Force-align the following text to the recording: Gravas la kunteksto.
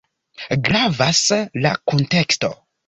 Gravas 0.69 1.21
la 1.67 1.77
kunteksto. 1.93 2.55